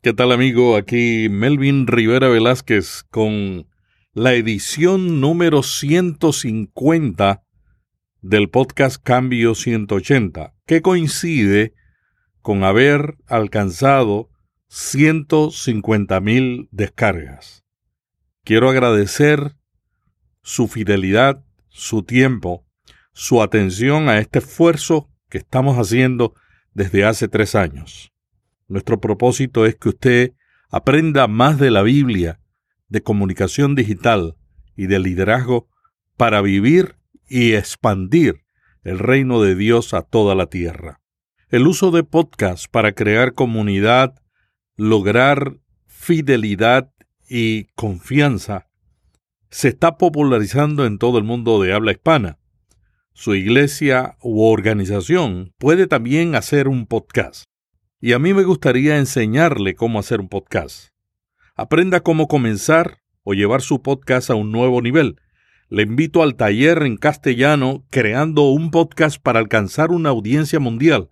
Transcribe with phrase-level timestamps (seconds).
[0.00, 0.76] ¿Qué tal amigo?
[0.76, 3.66] Aquí Melvin Rivera Velázquez con
[4.12, 7.42] la edición número 150
[8.20, 11.74] del podcast Cambio 180, que coincide
[12.42, 14.30] con haber alcanzado
[14.68, 17.64] 150 mil descargas.
[18.44, 19.56] Quiero agradecer
[20.42, 22.64] su fidelidad, su tiempo,
[23.12, 26.34] su atención a este esfuerzo que estamos haciendo
[26.72, 28.12] desde hace tres años.
[28.68, 30.32] Nuestro propósito es que usted
[30.70, 32.40] aprenda más de la Biblia,
[32.88, 34.36] de comunicación digital
[34.76, 35.68] y de liderazgo
[36.16, 36.96] para vivir
[37.26, 38.44] y expandir
[38.84, 41.00] el reino de Dios a toda la tierra.
[41.48, 44.14] El uso de podcast para crear comunidad,
[44.76, 46.92] lograr fidelidad
[47.28, 48.68] y confianza
[49.50, 52.38] se está popularizando en todo el mundo de habla hispana.
[53.14, 57.44] Su iglesia u organización puede también hacer un podcast.
[58.00, 60.90] Y a mí me gustaría enseñarle cómo hacer un podcast.
[61.56, 65.20] Aprenda cómo comenzar o llevar su podcast a un nuevo nivel.
[65.68, 71.08] Le invito al taller en castellano Creando un podcast para alcanzar una audiencia mundial.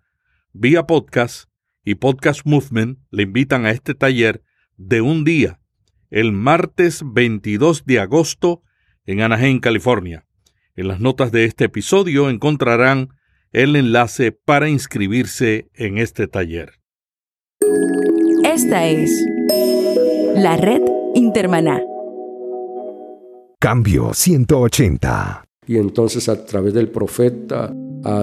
[0.53, 1.51] Vía podcast
[1.83, 4.45] y Podcast Movement le invitan a este taller
[4.77, 5.59] de un día,
[6.11, 8.63] el martes 22 de agosto
[9.07, 10.25] en Anaheim, California.
[10.77, 13.09] En las notas de este episodio encontrarán
[13.57, 16.75] el enlace para inscribirse en este taller.
[18.45, 19.11] Esta es
[20.35, 20.83] la red
[21.15, 21.81] Intermaná.
[23.59, 25.47] Cambio 180.
[25.69, 27.73] Y entonces a través del profeta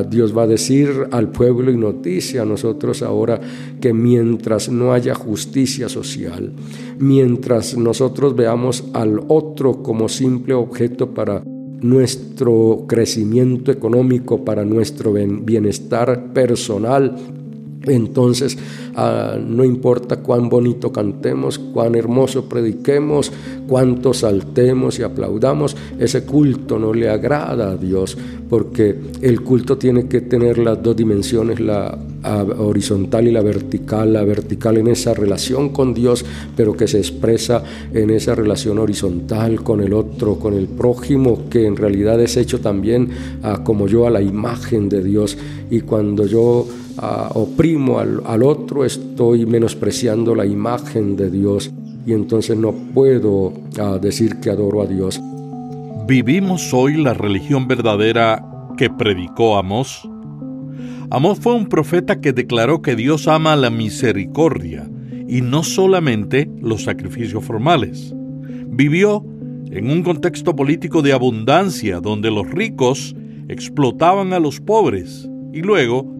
[0.08, 3.42] Dios va a decir al pueblo y noticia a nosotros ahora
[3.81, 6.54] que mientras no haya justicia social,
[7.00, 11.44] mientras nosotros veamos al otro como simple objeto para
[11.84, 17.16] nuestro crecimiento económico, para nuestro bienestar personal,
[17.86, 18.58] entonces,
[18.95, 23.31] ah, no importa cuán bonito cantemos, cuán hermoso prediquemos,
[23.67, 28.17] cuánto saltemos y aplaudamos, ese culto no le agrada a Dios,
[28.50, 34.23] porque el culto tiene que tener las dos dimensiones, la horizontal y la vertical, la
[34.23, 36.26] vertical en esa relación con Dios,
[36.56, 37.64] pero que se expresa
[37.94, 42.60] en esa relación horizontal con el otro, con el prójimo, que en realidad es hecho
[42.62, 43.10] también
[43.44, 45.38] ah, como yo a la imagen de Dios.
[45.70, 46.67] Y cuando yo
[47.33, 51.72] oprimo al, al otro, estoy menospreciando la imagen de Dios
[52.06, 55.20] y entonces no puedo ah, decir que adoro a Dios.
[56.08, 58.44] ¿Vivimos hoy la religión verdadera
[58.78, 60.08] que predicó Amós?
[61.14, 64.90] Amós fue un profeta que declaró que Dios ama la misericordia
[65.28, 68.16] y no solamente los sacrificios formales.
[68.66, 69.24] Vivió
[69.70, 73.16] en un contexto político de abundancia donde los ricos
[73.48, 76.12] explotaban a los pobres y luego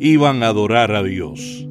[0.00, 1.68] iban a adorar a Dios.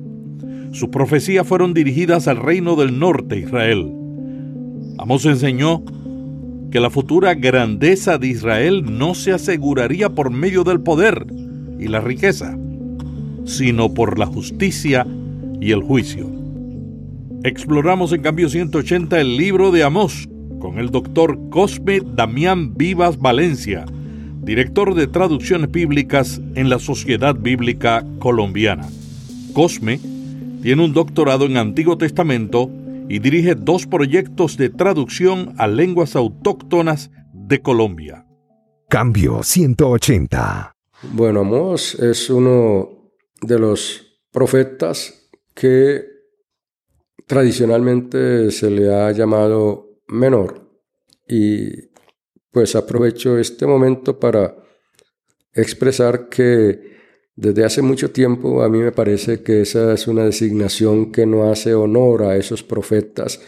[0.71, 3.91] Sus profecías fueron dirigidas al reino del norte, Israel.
[4.99, 5.83] Amos enseñó
[6.69, 11.25] que la futura grandeza de Israel no se aseguraría por medio del poder
[11.79, 12.55] y la riqueza,
[13.47, 15.07] sino por la justicia
[15.59, 16.29] y el juicio.
[17.43, 20.27] Exploramos en cambio 180 el libro de Amós
[20.59, 23.85] con el doctor Cosme Damián Vivas Valencia,
[24.41, 28.87] director de traducciones bíblicas en la Sociedad Bíblica Colombiana.
[29.53, 29.99] Cosme
[30.61, 32.69] tiene un doctorado en Antiguo Testamento
[33.07, 38.25] y dirige dos proyectos de traducción a lenguas autóctonas de Colombia.
[38.89, 40.75] Cambio 180.
[41.13, 42.96] Bueno, Amós es uno
[43.41, 46.05] de los profetas que
[47.25, 50.69] tradicionalmente se le ha llamado menor.
[51.27, 51.89] Y
[52.51, 54.55] pues aprovecho este momento para
[55.53, 56.97] expresar que
[57.35, 61.51] desde hace mucho tiempo a mí me parece que esa es una designación que no
[61.51, 63.39] hace honor a esos profetas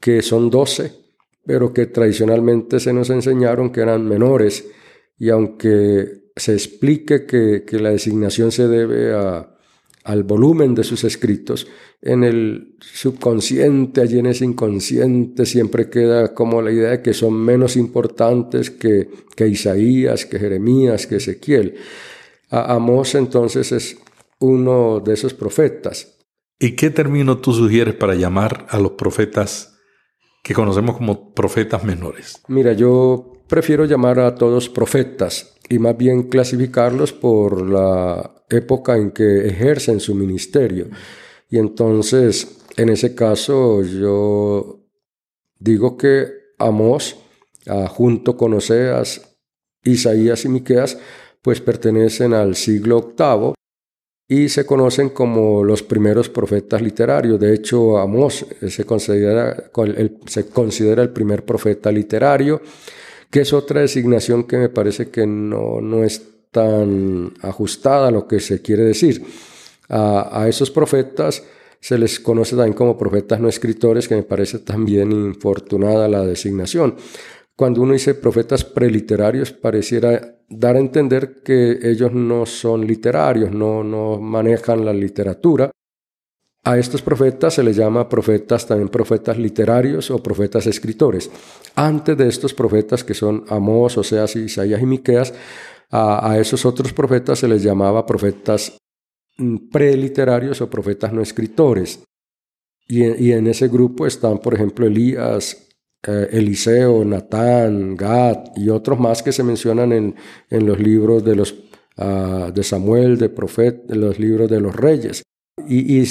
[0.00, 0.92] que son doce,
[1.44, 4.66] pero que tradicionalmente se nos enseñaron que eran menores.
[5.18, 9.56] Y aunque se explique que, que la designación se debe a,
[10.04, 11.66] al volumen de sus escritos,
[12.02, 17.34] en el subconsciente, allí en ese inconsciente, siempre queda como la idea de que son
[17.34, 21.74] menos importantes que, que Isaías, que Jeremías, que Ezequiel.
[22.48, 23.98] Amós entonces es
[24.38, 26.16] uno de esos profetas.
[26.58, 29.78] ¿Y qué término tú sugieres para llamar a los profetas
[30.42, 32.42] que conocemos como profetas menores?
[32.48, 39.12] Mira, yo prefiero llamar a todos profetas y más bien clasificarlos por la época en
[39.12, 40.88] que ejercen su ministerio.
[41.48, 44.80] Y entonces, en ese caso, yo
[45.58, 46.26] digo que
[46.58, 47.16] Amós,
[47.90, 49.36] junto con Oseas,
[49.84, 50.98] Isaías y Miqueas,
[51.40, 53.54] pues pertenecen al siglo VIII
[54.28, 57.38] y se conocen como los primeros profetas literarios.
[57.38, 58.44] De hecho, Amós
[58.86, 59.70] considera,
[60.26, 62.60] se considera el primer profeta literario,
[63.30, 68.26] que es otra designación que me parece que no, no es tan ajustada a lo
[68.26, 69.24] que se quiere decir.
[69.88, 71.44] A, a esos profetas
[71.80, 76.96] se les conoce también como profetas no escritores, que me parece también infortunada la designación.
[77.56, 83.84] Cuando uno dice profetas preliterarios, pareciera dar a entender que ellos no son literarios, no,
[83.84, 85.70] no manejan la literatura.
[86.62, 91.30] A estos profetas se les llama profetas, también profetas literarios o profetas escritores.
[91.74, 95.32] Antes de estos profetas que son Amós, Oseas, Isaías y Miqueas,
[95.90, 98.76] a, esos otros profetas se les llamaba profetas
[99.38, 102.00] mm, preliterarios o profetas no escritores.
[102.86, 105.70] Y, y en ese grupo están, por ejemplo, Elías,
[106.06, 110.14] eh, Eliseo, Natán, Gad y otros más que se mencionan en,
[110.48, 111.52] en los libros de, los,
[111.98, 115.22] uh, de Samuel, de Profet, en los libros de los reyes.
[115.68, 116.02] Y,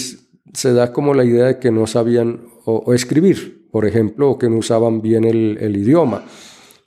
[0.53, 4.49] se da como la idea de que no sabían o, escribir, por ejemplo, o que
[4.49, 6.23] no usaban bien el, idioma.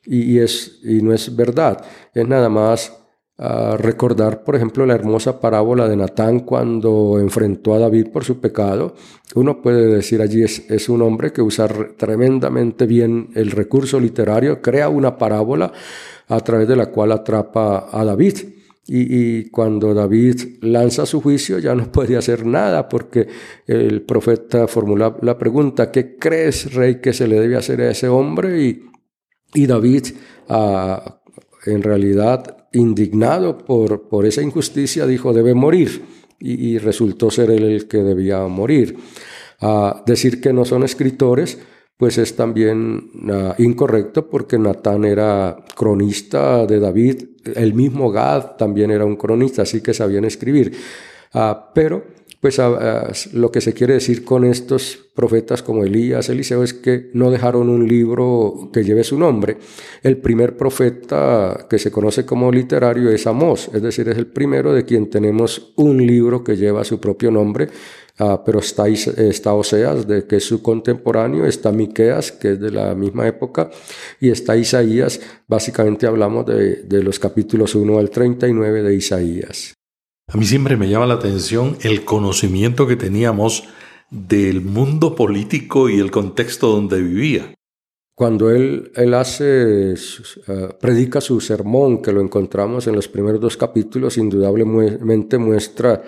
[0.05, 2.93] Y, es, y no es verdad, es nada más
[3.39, 8.41] uh, recordar, por ejemplo, la hermosa parábola de Natán cuando enfrentó a David por su
[8.41, 8.97] pecado
[9.35, 14.61] uno puede decir allí es, es un hombre que usa tremendamente bien el recurso literario,
[14.61, 15.73] crea una parábola
[16.29, 18.37] a través de la cual atrapa a David.
[18.85, 23.29] Y, cuando David lanza su juicio ya no puede hacer nada porque
[23.67, 28.09] el profeta formula la pregunta, ¿qué crees, rey, que se le debe hacer a ese
[28.09, 28.61] hombre?
[28.61, 28.83] Y,
[29.55, 30.07] y David,
[30.49, 36.03] uh, en realidad, indignado por, por esa injusticia, dijo, debe morir
[36.45, 38.97] y, resultó ser él el que debía morir.
[39.61, 41.61] a decir que no son escritores,
[42.03, 47.23] pues es también uh, incorrecto porque Natán era cronista de David,
[47.55, 50.73] el mismo Gad también era un cronista, así que sabían escribir.
[51.33, 52.03] Uh, pero
[52.43, 52.61] pues
[53.35, 57.69] lo que se quiere decir con estos profetas como Elías, Eliseo, es que no dejaron
[57.69, 59.59] un libro que lleve su nombre.
[60.03, 64.73] El primer profeta que se conoce como literario es Amós, es decir, es el primero
[64.73, 67.69] de quien tenemos un libro que lleva su propio nombre,
[68.19, 72.73] uh, pero está, está Oseas, de, que es su contemporáneo, está Miqueas, que es de
[72.73, 73.71] la misma época,
[74.19, 79.77] y está Isaías, básicamente hablamos de, de los capítulos 1 al 39 de Isaías.
[80.33, 83.65] A mí siempre me llama la atención el conocimiento que teníamos
[84.11, 87.55] del mundo político y el contexto donde vivía.
[88.15, 93.59] Cuando él, él hace, uh, predica su sermón, que lo encontramos en los primeros dos
[93.59, 96.03] capítulos, indudablemente muestra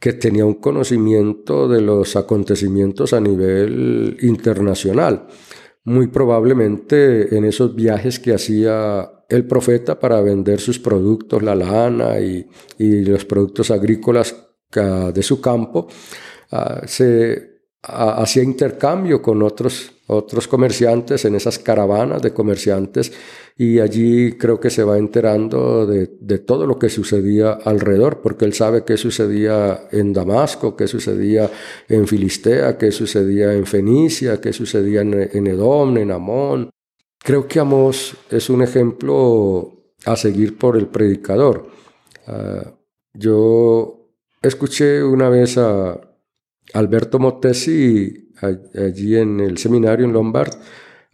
[0.00, 5.28] que tenía un conocimiento de los acontecimientos a nivel internacional.
[5.84, 12.20] Muy probablemente en esos viajes que hacía el profeta para vender sus productos, la lana
[12.20, 12.46] y,
[12.78, 14.34] los productos agrícolas
[14.72, 15.86] de su campo,
[16.50, 23.12] uh, se uh, hacía intercambio con otros, otros comerciantes en esas caravanas de comerciantes
[23.56, 28.44] y allí creo que se va enterando de, de, todo lo que sucedía alrededor, porque
[28.44, 31.48] él sabe qué sucedía en Damasco, qué sucedía
[31.88, 36.70] en Filistea, qué sucedía en Fenicia, qué sucedía en, en Edom, en Amón,
[37.24, 39.72] Creo que Amos es un ejemplo
[40.04, 41.68] a seguir por el predicador.
[42.28, 42.68] Uh,
[43.14, 44.10] yo
[44.42, 45.98] escuché una vez a
[46.74, 50.52] Alberto Mottesi allí en el seminario en Lombard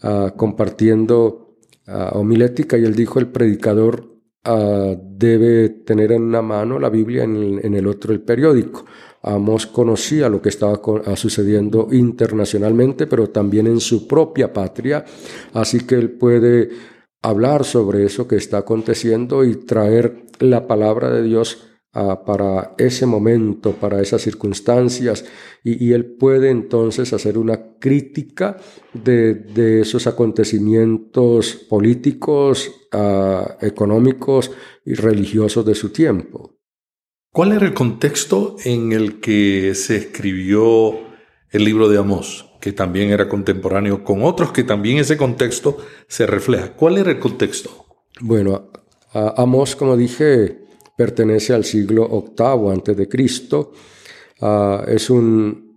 [0.03, 4.11] uh, compartiendo uh, homilética y él dijo el predicador
[4.43, 8.85] debe tener en una mano la Biblia, en en el otro el periódico.
[9.23, 15.05] Amos conocía lo que estaba ah, sucediendo internacionalmente, pero también en su propia patria,
[15.53, 16.71] así que él puede
[17.23, 23.05] hablar sobre eso que está aconteciendo y traer la palabra de Dios uh, para ese
[23.05, 25.27] momento, para esas circunstancias,
[25.63, 28.57] y, él puede entonces hacer una crítica
[28.95, 34.51] de, de esos acontecimientos políticos, uh, económicos
[34.87, 36.60] y religiosos de su tiempo.
[37.33, 40.99] ¿Cuál era el contexto en el que se escribió
[41.51, 45.77] el libro de Amós, que también era contemporáneo con otros que también ese contexto
[46.09, 46.73] se refleja?
[46.73, 47.87] ¿Cuál era el contexto?
[48.21, 48.73] Bueno,
[49.13, 50.59] Amós, como dije,
[50.97, 53.73] pertenece al siglo VIII antes de Cristo.
[54.41, 55.71] Uh, es un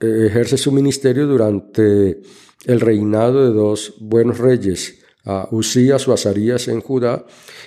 [0.00, 2.20] ejerce su ministerio durante
[2.64, 5.03] el reinado de dos buenos reyes,
[5.50, 7.24] Usías o Azarías en Judá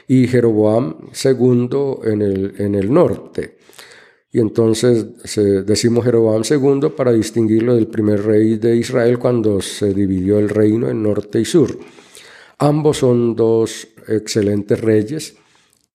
[0.08, 1.70] y Jeroboam II
[2.04, 3.58] en el, en el norte.
[4.32, 5.08] Y entonces
[5.66, 10.90] decimos Jeroboam II para distinguirlo del primer rey de Israel cuando se dividió el reino
[10.90, 11.80] en norte y sur.
[12.60, 15.36] Ambos son dos excelentes reyes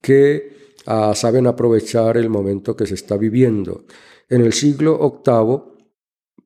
[0.01, 3.85] que ah, saben aprovechar el momento que se está viviendo.
[4.29, 5.87] En el siglo VIII,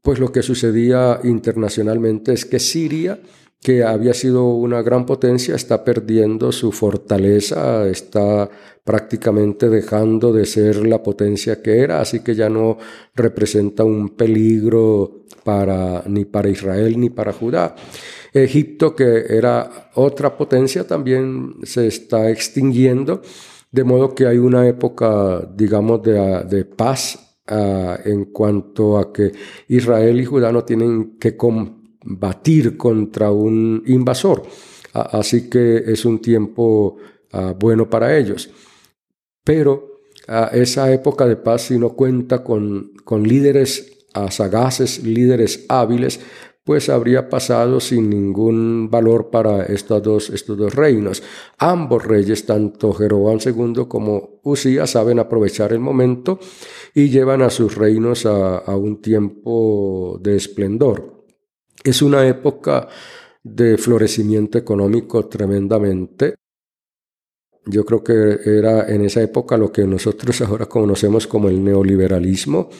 [0.03, 3.21] pues lo que sucedía internacionalmente es que Siria
[3.67, 8.49] que había sido una gran potencia, está perdiendo su fortaleza, está
[8.85, 12.79] prácticamente dejando de ser la potencia que era, así que ya no
[13.17, 17.75] representa un peligro para, ni para Israel ni para Judá.
[18.33, 23.21] Egipto, que era otra potencia, también se está extinguiendo,
[23.73, 27.19] de modo que hay una época, digamos, de, de paz
[27.51, 29.33] uh, en cuanto a que
[29.67, 31.37] Israel y Judá no tienen que
[32.07, 34.45] batir contra un invasor.
[34.93, 36.97] Así que es un tiempo
[37.33, 38.49] ah, bueno para ellos.
[39.45, 45.67] Pero a esa época de paz, si no cuenta con, con líderes ah, sagaces, líderes
[45.69, 46.21] hábiles,
[46.65, 51.23] pues habría pasado sin ningún valor para estos dos, estos dos reinos.
[51.59, 56.41] Ambos reyes, tanto Jeroboam II como Usías, saben aprovechar el momento
[56.93, 61.16] y llevan a sus reinos a un tiempo de esplendor.
[61.85, 62.89] Es una época
[63.43, 66.35] de florecimiento económico tremendamente.
[67.65, 72.71] Yo creo que era en esa época lo que nosotros ahora conocemos como el neoliberalismo.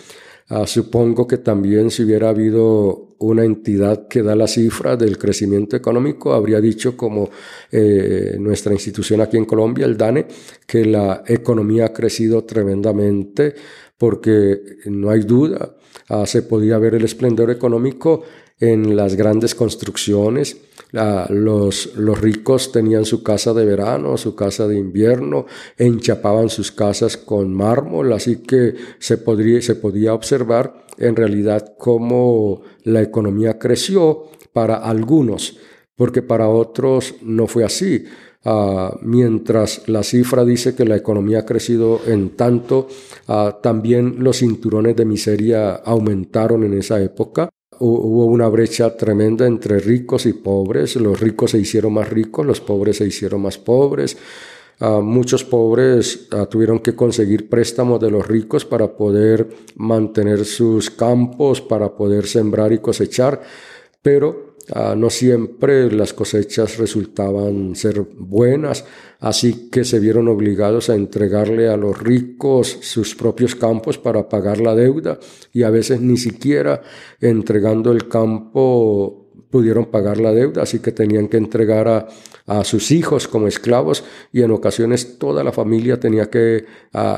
[0.49, 5.75] Ah, supongo que también si hubiera habido una entidad que da la cifra del crecimiento
[5.75, 7.31] económico, habría dicho como
[7.73, 10.27] eh, nuestra institución aquí en Colombia, el DANE,
[10.65, 13.55] que la economía ha crecido tremendamente
[13.99, 15.75] porque no hay duda,
[16.11, 18.23] ah, se podía ver el esplendor económico
[18.61, 20.57] en las grandes construcciones.
[20.93, 25.47] los, ricos tenían su casa de verano, su casa de invierno,
[25.77, 33.03] enchapaban sus casas con mármol, así que se, podría, podía observar en realidad cómo la
[33.03, 35.59] economía creció para algunos,
[35.97, 38.05] porque para otros no fue así.
[38.45, 42.87] Uh, mientras la cifra dice que la economía ha crecido en tanto,
[43.27, 49.79] uh, también los cinturones de miseria aumentaron en esa época hubo una brecha tremenda entre
[49.79, 50.97] ricos y pobres.
[50.97, 54.17] Los ricos se hicieron más ricos, los pobres se hicieron más pobres.
[54.79, 60.91] Uh, muchos pobres uh, tuvieron que conseguir préstamos de los ricos para poder mantener sus
[60.91, 63.41] campos, para poder sembrar y cosechar,
[64.03, 68.85] pero uh, no siempre las cosechas resultaban ser buenas
[69.21, 74.61] así que se vieron obligados a entregarle a los ricos sus propios campos para pagar
[74.61, 75.19] la deuda
[75.53, 76.83] y a veces ni siquiera
[77.21, 82.09] entregando el campo pudieron pagar la deuda, así que tenían que entregar a,
[82.63, 86.65] sus hijos como esclavos y en ocasiones toda la familia tenía que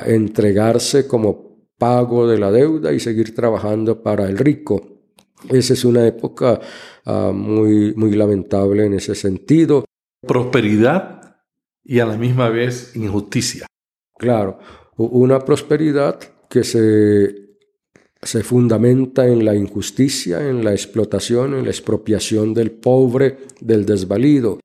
[0.06, 4.97] entregarse como pago de la deuda y seguir trabajando para el rico.
[5.49, 6.61] Esa es una época
[7.04, 9.85] ah, muy, muy lamentable en ese sentido.
[10.26, 11.37] Prosperidad
[11.85, 13.66] y a la misma vez injusticia.
[14.18, 14.59] Claro,
[14.97, 16.18] una prosperidad
[16.50, 17.35] que se,
[18.21, 24.59] se fundamenta en la injusticia, en la explotación, en la expropiación del pobre, del desvalido.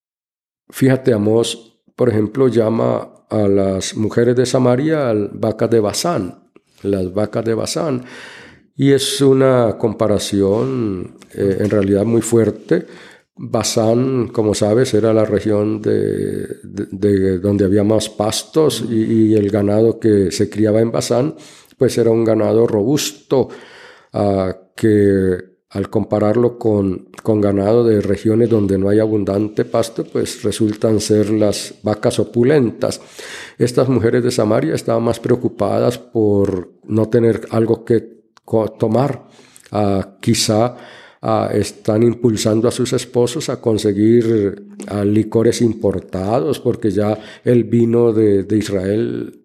[0.70, 6.50] Fíjate, Amós, por ejemplo, llama a las mujeres de Samaria vacas de Bazán,
[6.82, 8.04] las vacas de Bazán.
[8.76, 12.86] Y es una comparación eh, en realidad muy fuerte
[13.36, 20.32] Bazán, como sabes, era la región de, donde había más pastos y, el ganado que
[20.32, 21.36] se criaba en Bazán,
[21.78, 23.50] pues era un ganado robusto
[24.14, 30.44] ah, que al compararlo con, con, ganado de regiones donde no hay abundante pasto, pues
[30.44, 33.02] resultan ser las vacas opulentas.
[33.58, 38.23] Estas mujeres de Samaria estaban más preocupadas por no tener algo que
[38.78, 39.28] tomar.
[39.72, 40.76] Uh, quizá
[41.54, 44.62] están impulsando a sus esposos a conseguir
[45.06, 49.42] licores importados porque ya el vino de, Israel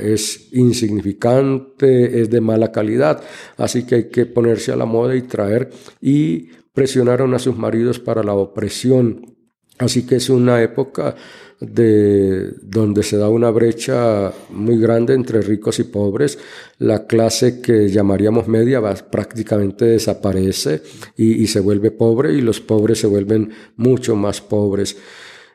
[0.00, 3.22] es insignificante, es de mala calidad,
[3.58, 5.68] así que hay que ponerse a la moda y traer
[6.00, 9.36] y presionaron a sus maridos para la opresión.
[9.78, 11.16] Así que es una época
[11.60, 16.38] de donde se da una brecha muy grande entre ricos y pobres.
[16.78, 20.82] La clase que llamaríamos media prácticamente desaparece
[21.16, 24.96] y, se vuelve pobre y los pobres se vuelven mucho más pobres.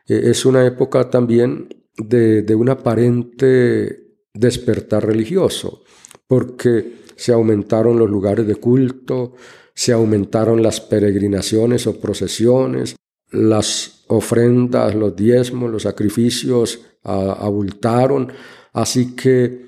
[0.08, 5.82] E, es una época también de, de un aparente despertar religioso,
[6.28, 9.34] porque se aumentaron los lugares de culto,
[9.74, 12.96] se aumentaron las peregrinaciones o procesiones,
[13.32, 18.32] las ofrendas, los diezmos, los sacrificios abultaron,
[18.74, 19.66] así que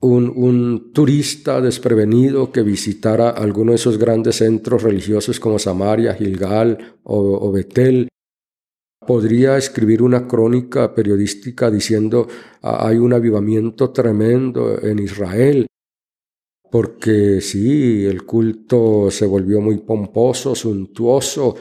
[0.00, 7.50] un, turista desprevenido que visitara alguno de esos grandes centros religiosos como Samaria, Gilgal o,
[7.50, 8.08] Betel
[9.06, 12.28] podría escribir una crónica periodística diciendo
[12.62, 15.66] ah, hay un avivamiento tremendo en Israel,
[16.70, 21.56] porque sí, el culto se volvió muy pomposo, suntuoso,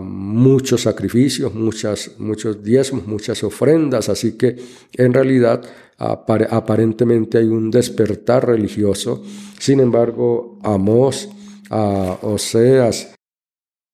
[0.00, 4.56] muchos sacrificios, muchas, muchos diezmos, muchas ofrendas, así que
[4.92, 5.62] en realidad
[5.98, 9.22] aparentemente hay un despertar religioso.
[9.58, 11.28] Sin embargo, Amós,
[11.70, 13.14] a Oseas,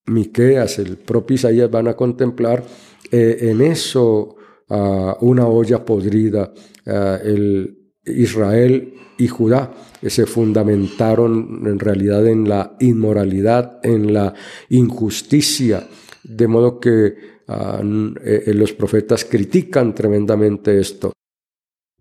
[0.06, 2.64] Miqueas, el propio Isaías van a contemplar
[3.10, 4.36] eh, en eso
[5.20, 6.50] una olla podrida.
[6.86, 9.72] el Israel y Judá
[10.06, 14.34] se fundamentaron en realidad en la inmoralidad, en la
[14.68, 15.86] injusticia,
[16.24, 17.06] de modo que
[17.48, 21.12] eh, eh, los profetas critican tremendamente esto.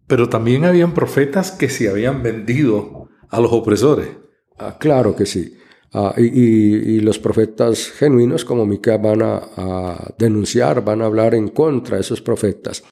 [0.08, 4.10] Pero también habían profetas que se habían vendido a los opresores.
[4.58, 5.58] Ah, claro que sí.
[5.94, 11.98] Ah, y, los profetas genuinos como Mica van a, denunciar, van a hablar en contra
[11.98, 12.84] de esos profetas.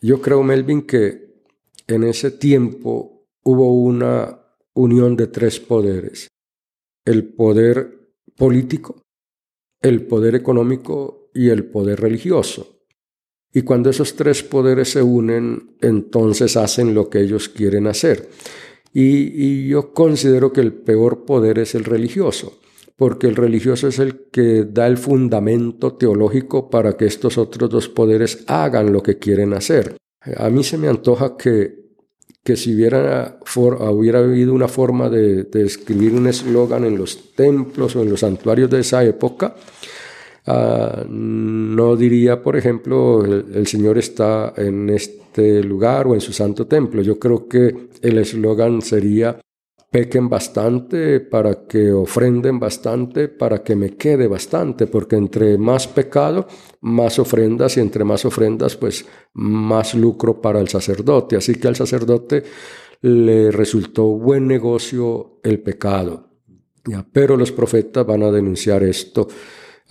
[0.00, 1.29] Yo creo, Melvin, que
[1.94, 4.40] en ese tiempo hubo una
[4.74, 6.28] unión de tres poderes.
[7.04, 9.02] El poder político,
[9.80, 12.80] el poder económico y el poder religioso.
[13.52, 18.28] Y cuando esos tres poderes se unen, entonces hacen lo que ellos quieren hacer.
[18.92, 22.60] Y, yo considero que el peor poder es el religioso,
[22.96, 27.88] porque el religioso es el que da el fundamento teológico para que estos otros dos
[27.88, 29.96] poderes hagan lo que quieren hacer.
[30.36, 31.79] A mí se me antoja que,
[32.42, 38.02] que si hubiera, hubiera habido una forma de, escribir un eslogan en los templos o
[38.02, 39.54] en los santuarios de esa época,
[40.46, 46.66] Ah, no diría, por ejemplo, el, Señor está en este lugar o en su santo
[46.66, 47.02] templo.
[47.02, 49.38] Yo creo que el eslogan sería
[49.90, 56.46] pequen bastante para que ofrenden bastante para que me quede bastante, porque entre más pecado,
[56.80, 59.04] más ofrendas y entre más ofrendas, pues
[59.34, 61.36] más lucro para el sacerdote.
[61.36, 62.44] Así que al sacerdote
[63.02, 66.28] le resultó buen negocio el pecado.
[67.12, 69.28] Pero los profetas van a denunciar esto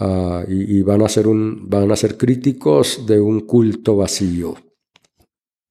[0.01, 4.55] Ah, y, van, a ser van a ser críticos de un culto vacío.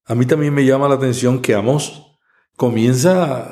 [0.04, 2.18] A mí también me llama la atención que Amos
[2.54, 3.50] comienza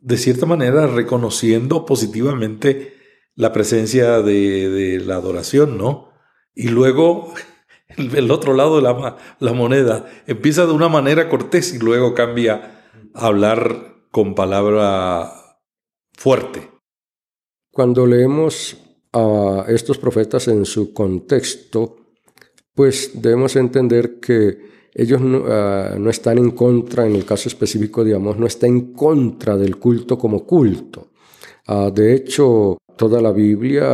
[0.00, 2.94] de cierta manera reconociendo positivamente
[3.34, 6.10] la presencia de, la adoración, ¿no?
[6.54, 7.34] Y luego
[7.96, 12.84] el, otro lado de la, la, moneda empieza de una manera cortés y luego cambia
[13.14, 15.32] a hablar con palabra
[16.12, 16.68] fuerte.
[17.70, 18.76] Cuando leemos
[19.12, 21.96] a estos profetas en su contexto,
[22.74, 28.36] pues debemos entender que ellos ah, no, están en contra, en el caso específico, digamos,
[28.36, 31.12] no está en contra del culto como culto.
[31.68, 33.86] Ah, de hecho, toda la Biblia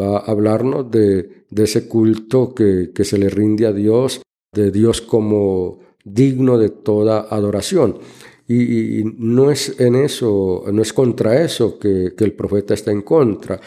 [0.00, 4.22] va a hablarnos de, ese culto que, se le rinde a Dios,
[4.52, 7.98] de Dios como digno de toda adoración.
[8.46, 13.60] Y, no es en eso, no es contra eso que, el profeta está en contra.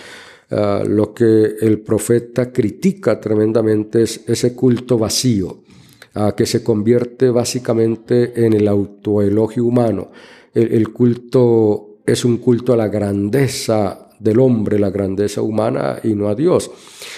[0.49, 5.64] Ah, lo que el profeta critica tremendamente es ese culto vacío,
[6.36, 10.12] que se convierte básicamente en el autoelogio humano.
[10.54, 16.30] El, culto es un culto a la grandeza del hombre, la grandeza humana y no
[16.30, 16.71] a Dios.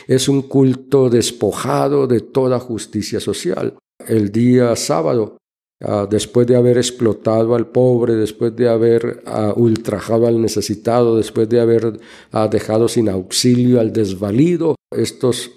[0.07, 3.77] Es un culto despojado de toda justicia social.
[4.07, 5.37] El día sábado
[5.79, 11.47] Ah, después de haber explotado al pobre, después de haber ah, ultrajado al necesitado, después
[11.49, 11.99] de haber
[12.31, 15.51] ah, dejado sin auxilio al desvalido, estos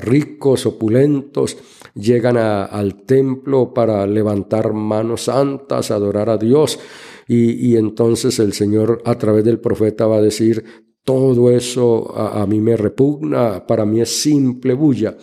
[0.00, 1.56] ricos, opulentos,
[1.94, 6.78] llegan al templo para levantar manos santas, adorar a Dios.
[7.28, 10.64] Y, entonces el Señor a través del profeta va a decir,
[11.04, 15.16] todo eso a mí me repugna, para mí es simple bulla.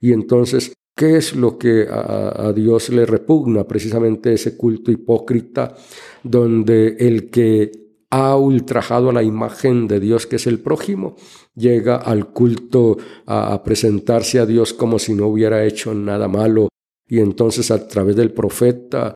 [0.00, 3.64] Y entonces ¿Qué es lo que a, Dios le repugna?
[3.64, 5.76] Precisamente ese culto hipócrita
[6.22, 11.16] donde el que ha ultrajado a la imagen de Dios, que es el prójimo,
[11.54, 16.68] llega al culto a, presentarse a Dios como si no hubiera hecho nada malo.
[17.08, 19.14] Y entonces a través del profeta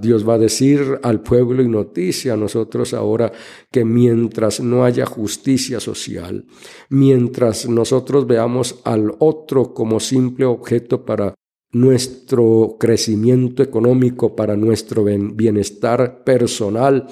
[0.00, 3.32] Dios va a decir al pueblo y noticia a nosotros ahora
[3.70, 6.44] que mientras no haya justicia social,
[6.90, 11.34] mientras nosotros veamos al otro como simple objeto para
[11.72, 17.06] nuestro crecimiento económico, para nuestro bienestar personal,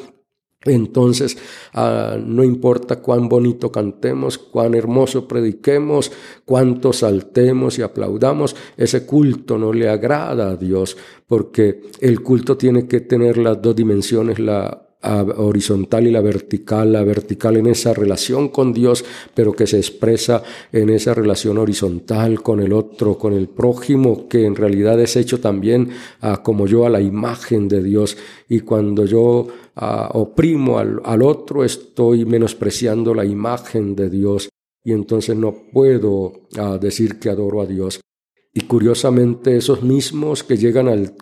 [0.63, 1.39] entonces,
[1.73, 6.13] ah, no importa cuán bonito cantemos, cuán hermoso prediquemos,
[6.45, 12.87] cuánto saltemos y aplaudamos, ese culto no le agrada a Dios, porque el culto tiene
[12.87, 18.49] que tener las dos dimensiones, la horizontal y la vertical, la vertical en esa relación
[18.49, 20.43] con Dios, pero que se expresa
[20.73, 25.41] en esa relación horizontal con el otro, con el prójimo, que en realidad es hecho
[25.41, 25.91] también
[26.43, 28.19] como yo a la imagen de Dios.
[28.49, 34.49] Y cuando yo oprimo al, al otro, estoy menospreciando la imagen de Dios
[34.85, 36.49] y entonces no puedo
[36.81, 38.01] decir que adoro a Dios.
[38.53, 41.15] Y curiosamente esos mismos que llegan al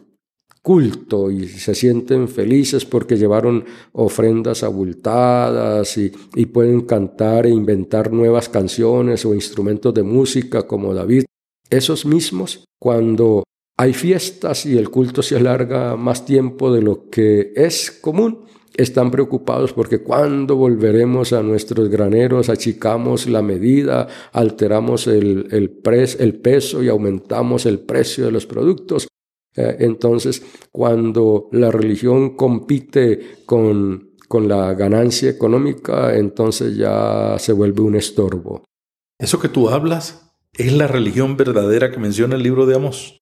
[0.62, 6.10] culto y se sienten felices porque llevaron ofrendas abultadas y,
[6.46, 11.24] pueden cantar e inventar nuevas canciones o instrumentos de música como David.
[11.70, 13.44] Esos mismos, cuando
[13.78, 19.12] hay fiestas y el culto se alarga más tiempo de lo que es común, están
[19.12, 25.70] preocupados porque cuando volveremos a nuestros graneros achicamos la medida, alteramos el, el,
[26.40, 29.06] peso y aumentamos el precio de los productos.
[29.54, 37.82] Eh, entonces, cuando la religión compite con, con la ganancia económica, entonces ya se vuelve
[37.82, 38.64] un estorbo.
[39.20, 43.18] Eso que tú hablas es la religión verdadera que menciona el libro de Amos.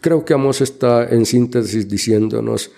[0.00, 2.70] Creo que Amos está en síntesis diciéndonos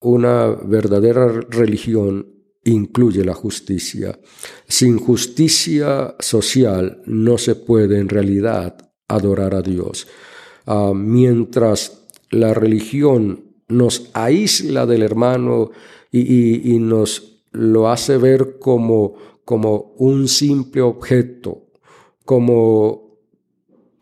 [0.00, 4.18] una verdadera religión incluye la justicia.
[4.66, 8.76] Sin justicia social no se puede en realidad
[9.08, 10.06] adorar a Dios.
[10.66, 15.70] Ah, mientras la religión nos aísla del hermano
[16.10, 21.66] y, nos lo hace ver como, como un simple objeto,
[22.24, 23.03] como,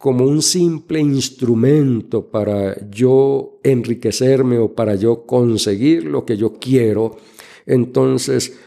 [0.02, 7.18] como un simple instrumento para yo enriquecerme o para yo conseguir lo que yo quiero,
[7.66, 8.58] entonces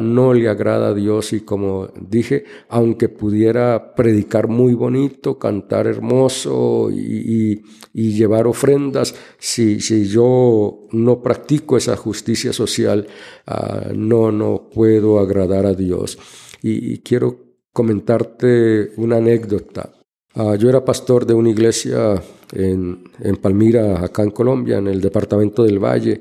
[0.00, 6.92] no le agrada a Dios y como dije, aunque pudiera predicar muy bonito, cantar hermoso
[6.92, 7.60] y,
[7.92, 13.08] llevar ofrendas, si, si, yo no practico esa justicia social,
[13.48, 16.18] ah, no, no puedo agradar a Dios.
[16.62, 17.40] Y, quiero
[17.72, 20.03] comentarte una anécdota.
[20.36, 22.20] Ah, yo era pastor de una iglesia
[22.52, 26.20] en, en Palmira, acá en Colombia, en el departamento del Valle,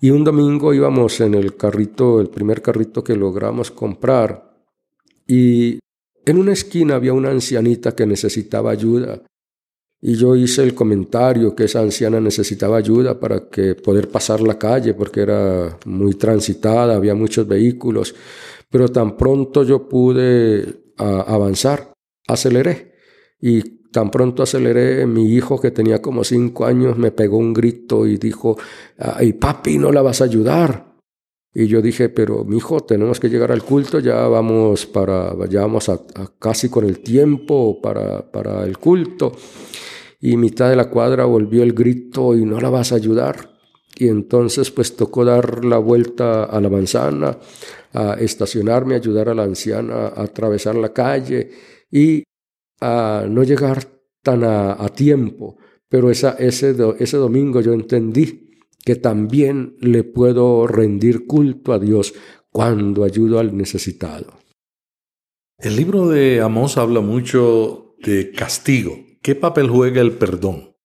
[0.00, 4.58] y un domingo íbamos en el carrito, el primer carrito que logramos comprar,
[5.24, 5.78] y
[6.24, 9.22] en una esquina había una ancianita que necesitaba ayuda.
[10.00, 14.58] Y yo hice el comentario que esa anciana necesitaba ayuda para que poder pasar la
[14.58, 18.14] calle porque era muy transitada, había muchos vehículos.
[18.70, 21.92] Pero tan pronto yo pude avanzar,
[22.28, 22.97] aceleré
[23.40, 28.06] y Tan pronto aceleré, mi hijo que tenía como cinco años me pegó un grito
[28.06, 28.58] y dijo,
[28.98, 30.96] ay papi, no la vas a ayudar.
[31.54, 35.62] Y yo dije, pero mi hijo, tenemos que llegar al culto, ya vamos para, ya
[35.62, 36.00] vamos a,
[36.38, 39.32] casi con el tiempo para, para el culto.
[40.20, 43.58] Y mitad de la cuadra volvió el grito y no la vas a ayudar.
[43.96, 47.38] Y entonces pues tocó dar la vuelta a la manzana,
[47.94, 51.50] a estacionarme, ayudar a la anciana a atravesar la calle
[51.90, 52.22] y
[52.80, 53.86] a no llegar
[54.22, 55.56] tan a, tiempo,
[55.88, 58.48] pero esa, ese, ese domingo yo entendí
[58.84, 62.14] que también le puedo rendir culto a Dios
[62.50, 64.38] cuando ayudo al necesitado.
[65.58, 68.96] El libro de Amós habla mucho de castigo.
[69.22, 70.76] ¿Qué papel juega el perdón?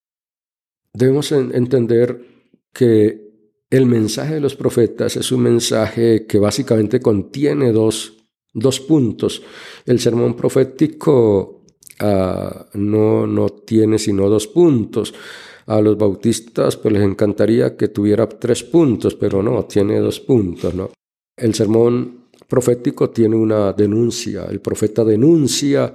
[0.93, 2.25] Debemos entender
[2.73, 3.23] que
[3.69, 9.41] el mensaje de los profetas es un mensaje que básicamente contiene dos, dos puntos.
[9.85, 11.52] El sermón profético
[11.99, 15.13] Ah, no, no tiene sino dos puntos.
[15.65, 20.73] A los bautistas pues les encantaría que tuviera tres puntos, pero no, tiene dos puntos.
[20.73, 20.89] ¿no?
[21.37, 22.22] El sermón
[22.53, 24.45] profético tiene una denuncia.
[24.45, 25.91] El profeta denuncia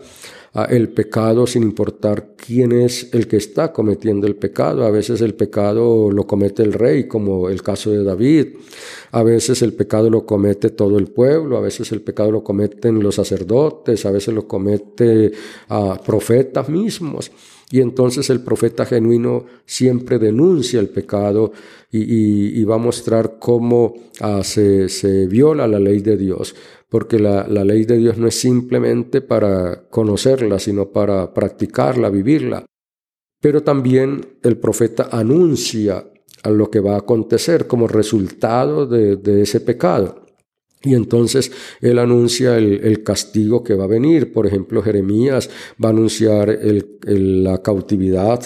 [0.69, 4.85] el pecado sin importar quién es el que está cometiendo el pecado.
[4.85, 8.57] A veces el pecado lo comete el rey, como el caso de David.
[9.13, 13.01] A veces el pecado lo comete todo el pueblo, a veces el pecado lo cometen
[13.05, 15.31] los sacerdotes, a veces lo comete
[15.69, 17.31] a profetas mismos.
[17.71, 21.53] Y entonces el profeta genuino siempre denuncia el pecado
[21.91, 26.55] y, va a mostrar cómo ah, se, viola la ley de Dios,
[26.89, 32.65] porque la, ley de Dios no es simplemente para conocerla, sino para practicarla, vivirla.
[33.41, 36.07] Pero también el profeta anuncia
[36.43, 40.28] a lo que va a acontecer como resultado de ese pecado.
[40.83, 44.33] Y entonces él anuncia el, castigo que va a venir.
[44.33, 45.51] Por ejemplo, Jeremías
[45.83, 46.99] va a anunciar el,
[47.43, 48.43] la cautividad.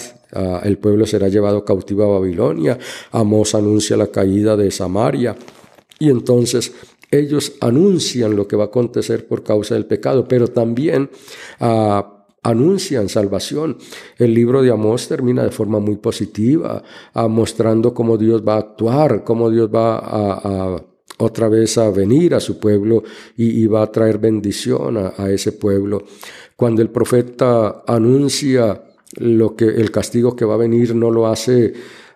[0.63, 2.79] El pueblo será llevado cautivo a Babilonia.
[3.11, 5.37] Amós anuncia la caída de Samaria.
[5.99, 6.73] Y entonces
[7.11, 11.11] ellos anuncian lo que va a acontecer por causa del pecado, pero también
[12.43, 13.77] anuncian salvación.
[14.19, 16.83] El libro de Amós termina de forma muy positiva,
[17.29, 20.83] mostrando cómo Dios va a actuar, cómo Dios va a,
[21.19, 23.03] otra vez a venir a su pueblo
[23.37, 26.05] y, va a traer bendición a, ese pueblo.
[26.57, 28.83] Cuando el profeta anuncia
[29.17, 31.73] lo que el castigo que va a venir, no lo hace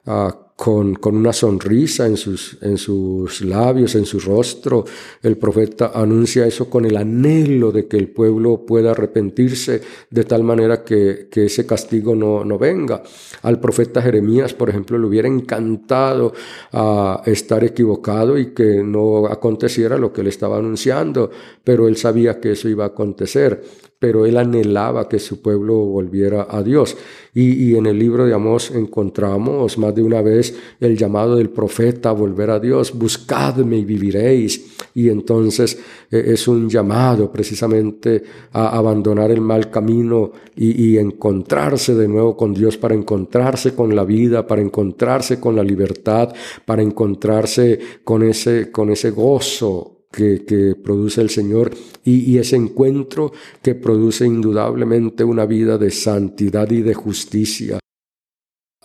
[0.07, 4.85] uh, con, una sonrisa en sus, en sus labios, en su rostro.
[5.23, 10.43] El profeta anuncia eso con el anhelo de que el pueblo pueda arrepentirse de tal
[10.43, 13.03] manera que, ese castigo no, no, venga.
[13.43, 16.33] Al profeta Jeremías, por ejemplo, le hubiera encantado
[16.73, 21.31] a ah, estar equivocado y que no aconteciera lo que él estaba anunciando,
[21.63, 23.63] pero él sabía que eso iba a acontecer
[23.99, 26.97] pero él anhelaba que su pueblo volviera a Dios.
[27.33, 32.11] Y, en el libro de Amós encontramos más de una vez el llamado del profeta
[32.11, 34.77] a volver a Dios, buscadme y viviréis.
[34.95, 35.79] Y entonces
[36.11, 42.37] eh, es un llamado precisamente a abandonar el mal camino y, y encontrarse de nuevo
[42.37, 48.23] con Dios para encontrarse con la vida, para encontrarse con la libertad, para encontrarse con
[48.23, 51.71] ese, con ese gozo que, produce el Señor
[52.05, 57.79] y, ese encuentro que produce indudablemente una vida de santidad y de justicia.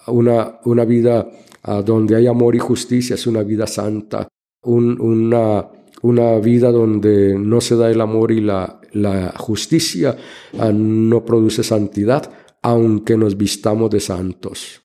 [0.08, 1.30] Una, una vida
[1.64, 4.28] ah, donde hay amor y justicia es una vida santa,
[4.64, 5.68] una,
[6.02, 10.18] una vida donde no se da el amor y la, la justicia
[10.60, 12.30] ah, no produce santidad,
[12.62, 14.82] aunque nos vistamos de santos.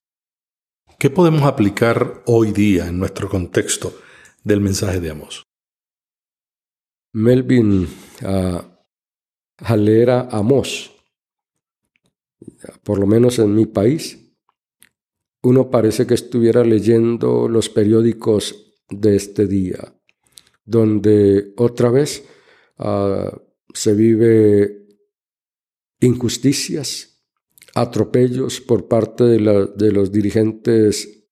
[0.99, 3.93] ¿Qué podemos aplicar hoy día en nuestro contexto
[4.43, 5.46] del mensaje de Amos?
[7.17, 7.87] Melvin
[8.21, 10.91] uh, leer a Amos,
[12.83, 14.35] por lo menos en mi país,
[15.41, 19.95] uno parece que estuviera leyendo los periódicos de este día,
[20.63, 22.23] donde otra vez
[22.77, 23.35] ah,
[23.73, 24.85] se vive
[25.99, 27.23] injusticias,
[27.73, 31.25] atropellos por parte de los dirigentes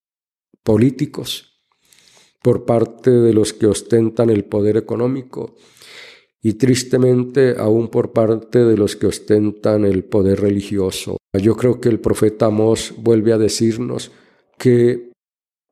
[0.64, 1.62] políticos,
[2.42, 5.56] por parte de los que ostentan el poder económico
[6.46, 11.18] y tristemente aún por parte de los que ostentan el poder religioso.
[11.34, 14.12] Yo creo que el profeta Amós vuelve a decirnos
[14.56, 15.10] que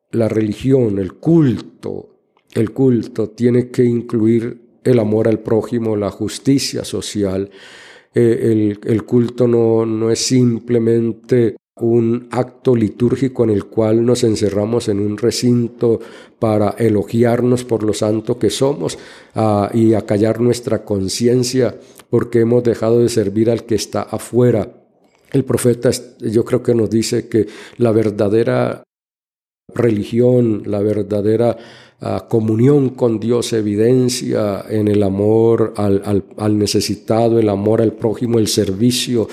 [0.09, 2.15] la religión, el culto,
[2.55, 7.51] el culto tiene que incluir el amor al prójimo, la justicia social.
[8.15, 14.23] Eh, el, el, culto no, no es simplemente un acto litúrgico en el cual nos
[14.23, 15.99] encerramos en un recinto
[16.37, 18.97] para elogiarnos por lo santo que somos
[19.35, 21.75] uh, y acallar nuestra conciencia
[22.09, 24.71] porque hemos dejado de servir al que está afuera.
[25.31, 28.83] El profeta yo creo que nos dice que la verdadera
[29.73, 31.57] religión, la verdadera
[32.01, 38.47] uh, comunión con Dios evidencia en el amor al, necesitado, el amor al prójimo, el
[38.47, 39.27] servicio.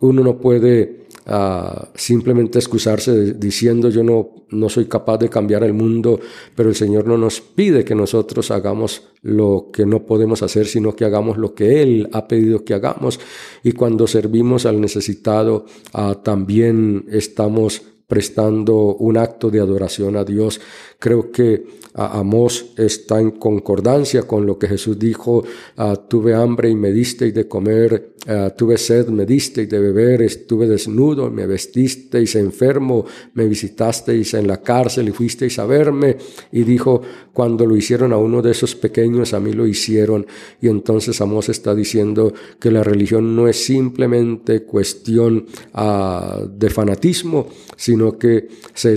[0.00, 5.74] Uno no puede ah, simplemente excusarse diciendo yo no, no soy capaz de cambiar el
[5.74, 6.20] mundo,
[6.54, 10.94] pero el Señor no nos pide que nosotros hagamos lo que no podemos hacer, sino
[10.94, 13.18] que hagamos lo que Él ha pedido que hagamos.
[13.62, 20.60] Y cuando servimos al necesitado, ah, también estamos prestando un acto de adoración a Dios.
[20.98, 25.44] Creo que Amós está en concordancia con lo que Jesús dijo,
[25.76, 30.22] ah, tuve hambre y me disteis de comer, ah, tuve sed, me disteis de beber,
[30.22, 33.04] estuve desnudo, me vestisteis enfermo,
[33.34, 36.16] me visitasteis en la cárcel y fuisteis a verme.
[36.52, 37.02] Y dijo,
[37.32, 40.26] cuando lo hicieron a uno de esos pequeños, a mí lo hicieron.
[40.60, 47.48] Y entonces Amós está diciendo que la religión no es simplemente cuestión ah, de fanatismo,
[47.76, 48.96] sino que se,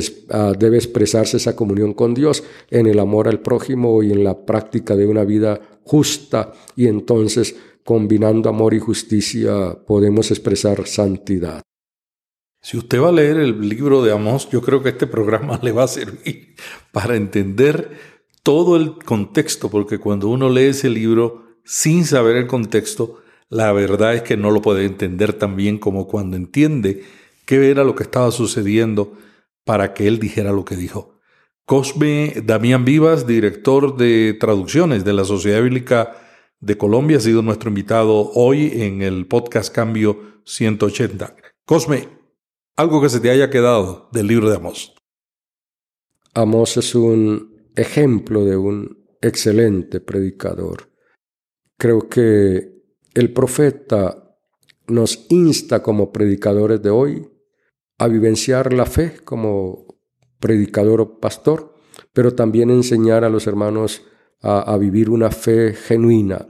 [0.57, 4.95] debe expresarse esa comunión con Dios en el amor al prójimo y en la práctica
[4.95, 11.61] de una vida justa y entonces combinando amor y justicia podemos expresar santidad.
[12.61, 15.71] Si usted va a leer el libro de Amós, yo creo que este programa le
[15.71, 16.55] va a servir
[16.91, 17.91] para entender
[18.43, 24.15] todo el contexto, porque cuando uno lee ese libro sin saber el contexto, la verdad
[24.15, 27.03] es que no lo puede entender tan bien como cuando entiende
[27.45, 29.13] qué era lo que estaba sucediendo
[29.65, 31.19] para que él dijera lo que dijo.
[31.65, 36.15] Cosme Damián Vivas, director de traducciones de la Sociedad Bíblica
[36.61, 41.35] de Colombia, ha sido nuestro invitado hoy en el podcast Cambio 180.
[41.65, 42.07] Cosme,
[42.75, 44.93] algo que se te haya quedado del libro de Amós.
[46.33, 50.91] Amós es un ejemplo de un excelente predicador.
[51.77, 52.83] Creo que
[53.15, 54.37] el profeta
[54.87, 57.27] nos insta como predicadores de hoy
[57.97, 59.99] a vivenciar la fe como
[60.39, 61.75] predicador o pastor,
[62.13, 64.03] pero también enseñar a los hermanos
[64.41, 66.47] a, vivir una fe genuina,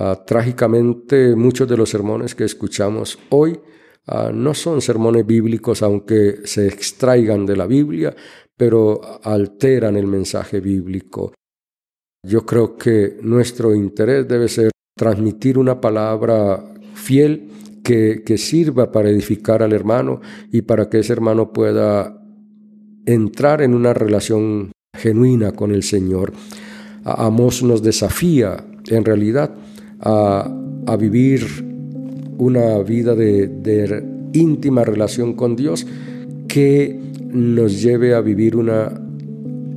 [0.00, 3.58] Ah, trágicamente, muchos de los sermones que escuchamos hoy
[4.06, 8.14] ah, no son sermones bíblicos, aunque se extraigan de la Biblia,
[8.56, 11.34] pero alteran el mensaje bíblico.
[12.24, 16.62] Yo creo que nuestro interés debe ser transmitir una palabra
[16.94, 17.50] fiel
[17.82, 20.20] que, que, sirva para edificar al hermano
[20.52, 22.22] y para que ese hermano pueda
[23.04, 26.32] entrar en una relación genuina con el Señor.
[27.12, 29.50] Amos nos desafía en realidad
[30.00, 30.50] a,
[30.86, 31.44] a vivir
[32.38, 35.86] una vida de, de íntima relación con Dios
[36.46, 36.98] que
[37.32, 38.90] nos lleve a vivir una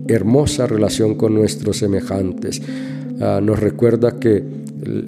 [0.08, 2.62] hermosa relación con nuestros semejantes.
[3.20, 4.44] Ah, nos recuerda que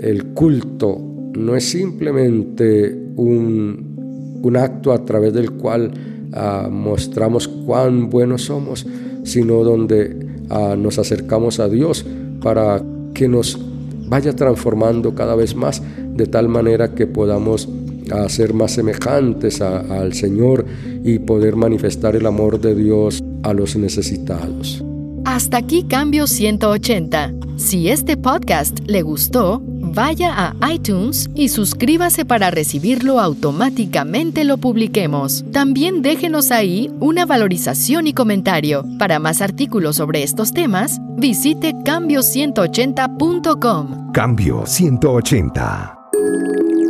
[0.01, 1.01] el, culto
[1.35, 5.91] no es simplemente un, un, acto a través del cual
[6.33, 8.85] ah, mostramos cuán buenos somos,
[9.23, 12.05] sino donde ah, nos acercamos a Dios
[12.41, 12.81] para
[13.13, 13.59] que nos
[14.07, 15.81] vaya transformando cada vez más
[16.15, 17.67] de tal manera que podamos
[18.11, 20.65] a ser más semejantes al Señor
[21.03, 24.83] y poder manifestar el amor de Dios a los necesitados.
[25.25, 27.33] Hasta aquí Cambio 180.
[27.55, 29.61] Si este podcast le gustó,
[29.93, 35.43] vaya a iTunes y suscríbase para recibirlo automáticamente lo publiquemos.
[35.51, 38.83] También déjenos ahí una valorización y comentario.
[38.99, 44.11] Para más artículos sobre estos temas, visite cambio180.com.
[44.11, 45.99] Cambio 180.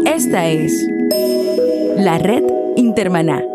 [0.06, 0.74] Esta es
[1.98, 2.44] la red
[2.76, 3.53] Intermaná.